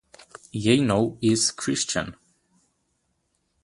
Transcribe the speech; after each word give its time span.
Yano 0.51 1.19
is 1.21 1.51
Christian. 1.51 2.15